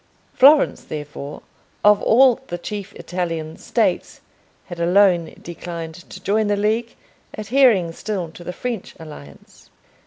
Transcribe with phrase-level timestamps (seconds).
[0.33, 1.43] Florence, therefore,
[1.85, 4.19] of all the chief Italian States,
[4.65, 6.95] had alone declined to join the League,
[7.35, 9.69] adhering still to the French alliance.